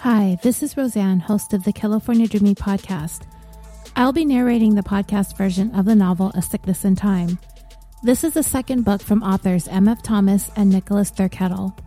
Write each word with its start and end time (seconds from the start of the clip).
Hi, 0.00 0.38
this 0.42 0.62
is 0.62 0.78
Roseanne, 0.78 1.20
host 1.20 1.52
of 1.52 1.64
the 1.64 1.74
California 1.74 2.26
Dreaming 2.26 2.54
podcast. 2.54 3.24
I'll 3.96 4.14
be 4.14 4.24
narrating 4.24 4.74
the 4.74 4.82
podcast 4.82 5.36
version 5.36 5.74
of 5.74 5.84
the 5.84 5.94
novel 5.94 6.32
A 6.34 6.40
Sickness 6.40 6.86
in 6.86 6.96
Time. 6.96 7.38
This 8.02 8.24
is 8.24 8.32
the 8.32 8.42
second 8.42 8.86
book 8.86 9.02
from 9.02 9.22
authors 9.22 9.68
M.F. 9.68 10.02
Thomas 10.02 10.50
and 10.56 10.70
Nicholas 10.70 11.10
Thurkettle. 11.10 11.78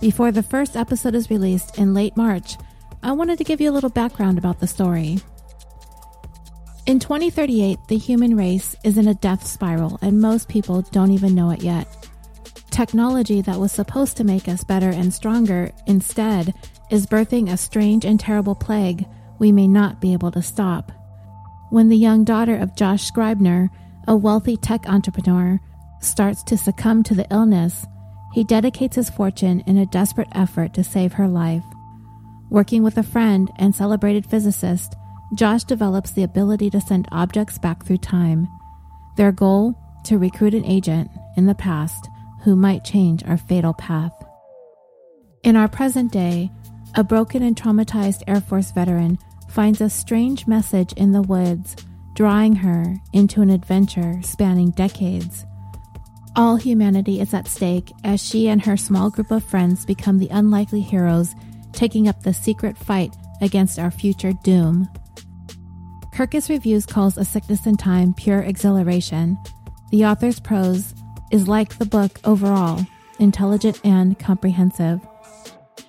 Before 0.00 0.32
the 0.32 0.42
first 0.42 0.74
episode 0.74 1.14
is 1.14 1.28
released 1.28 1.76
in 1.76 1.92
late 1.92 2.16
March, 2.16 2.56
I 3.02 3.12
wanted 3.12 3.36
to 3.36 3.44
give 3.44 3.60
you 3.60 3.70
a 3.70 3.76
little 3.76 3.90
background 3.90 4.38
about 4.38 4.60
the 4.60 4.66
story. 4.66 5.18
In 6.86 6.98
2038, 6.98 7.78
the 7.88 7.98
human 7.98 8.38
race 8.38 8.74
is 8.84 8.96
in 8.96 9.06
a 9.06 9.12
death 9.12 9.46
spiral, 9.46 9.98
and 10.00 10.18
most 10.18 10.48
people 10.48 10.80
don't 10.92 11.10
even 11.10 11.34
know 11.34 11.50
it 11.50 11.62
yet. 11.62 11.86
Technology 12.80 13.42
that 13.42 13.60
was 13.60 13.72
supposed 13.72 14.16
to 14.16 14.24
make 14.24 14.48
us 14.48 14.64
better 14.64 14.88
and 14.88 15.12
stronger 15.12 15.70
instead 15.86 16.54
is 16.90 17.06
birthing 17.06 17.52
a 17.52 17.56
strange 17.58 18.06
and 18.06 18.18
terrible 18.18 18.54
plague 18.54 19.06
we 19.38 19.52
may 19.52 19.68
not 19.68 20.00
be 20.00 20.14
able 20.14 20.30
to 20.30 20.40
stop. 20.40 20.90
When 21.68 21.90
the 21.90 21.98
young 21.98 22.24
daughter 22.24 22.56
of 22.56 22.74
Josh 22.76 23.04
Scribner, 23.04 23.68
a 24.08 24.16
wealthy 24.16 24.56
tech 24.56 24.88
entrepreneur, 24.88 25.60
starts 26.00 26.42
to 26.44 26.56
succumb 26.56 27.02
to 27.02 27.14
the 27.14 27.26
illness, 27.30 27.84
he 28.32 28.44
dedicates 28.44 28.96
his 28.96 29.10
fortune 29.10 29.60
in 29.66 29.76
a 29.76 29.84
desperate 29.84 30.28
effort 30.32 30.72
to 30.72 30.82
save 30.82 31.12
her 31.12 31.28
life. 31.28 31.64
Working 32.48 32.82
with 32.82 32.96
a 32.96 33.02
friend 33.02 33.50
and 33.56 33.74
celebrated 33.74 34.24
physicist, 34.24 34.96
Josh 35.34 35.64
develops 35.64 36.12
the 36.12 36.22
ability 36.22 36.70
to 36.70 36.80
send 36.80 37.08
objects 37.12 37.58
back 37.58 37.84
through 37.84 37.98
time. 37.98 38.48
Their 39.18 39.32
goal? 39.32 39.74
To 40.04 40.16
recruit 40.16 40.54
an 40.54 40.64
agent 40.64 41.10
in 41.36 41.44
the 41.44 41.54
past 41.54 42.08
who 42.42 42.56
might 42.56 42.84
change 42.84 43.24
our 43.24 43.36
fatal 43.36 43.74
path. 43.74 44.12
In 45.42 45.56
our 45.56 45.68
present 45.68 46.12
day, 46.12 46.50
a 46.94 47.04
broken 47.04 47.42
and 47.42 47.56
traumatized 47.56 48.22
Air 48.26 48.40
Force 48.40 48.72
veteran 48.72 49.18
finds 49.48 49.80
a 49.80 49.90
strange 49.90 50.46
message 50.46 50.92
in 50.94 51.12
the 51.12 51.22
woods, 51.22 51.76
drawing 52.14 52.56
her 52.56 52.96
into 53.12 53.40
an 53.42 53.50
adventure 53.50 54.20
spanning 54.22 54.70
decades. 54.70 55.44
All 56.36 56.56
humanity 56.56 57.20
is 57.20 57.34
at 57.34 57.48
stake 57.48 57.92
as 58.04 58.22
she 58.22 58.48
and 58.48 58.64
her 58.64 58.76
small 58.76 59.10
group 59.10 59.30
of 59.30 59.44
friends 59.44 59.84
become 59.84 60.18
the 60.18 60.28
unlikely 60.28 60.80
heroes 60.80 61.34
taking 61.72 62.08
up 62.08 62.22
the 62.22 62.34
secret 62.34 62.76
fight 62.76 63.14
against 63.40 63.78
our 63.78 63.90
future 63.90 64.32
doom. 64.44 64.88
Kirkus 66.14 66.48
Reviews 66.48 66.86
calls 66.86 67.16
A 67.16 67.24
Sickness 67.24 67.66
in 67.66 67.76
Time 67.76 68.12
pure 68.12 68.40
exhilaration. 68.40 69.38
The 69.90 70.04
author's 70.04 70.38
prose 70.38 70.94
is 71.30 71.48
like 71.48 71.78
the 71.78 71.86
book 71.86 72.20
overall, 72.24 72.86
intelligent 73.18 73.80
and 73.84 74.18
comprehensive. 74.18 75.00